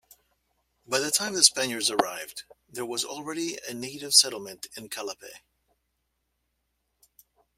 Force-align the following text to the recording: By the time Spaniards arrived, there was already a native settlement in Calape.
By 0.87 0.97
the 0.97 1.11
time 1.11 1.37
Spaniards 1.43 1.91
arrived, 1.91 2.41
there 2.67 2.87
was 2.87 3.05
already 3.05 3.59
a 3.69 3.73
native 3.75 4.15
settlement 4.15 4.65
in 4.75 4.89
Calape. 4.89 5.35